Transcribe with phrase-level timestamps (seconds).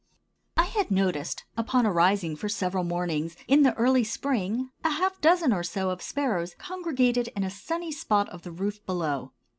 [0.57, 5.53] I had noticed upon arising for several mornings in the early spring a half dozen
[5.53, 9.33] or so of sparrows congregated in a sunny spot of the roof below.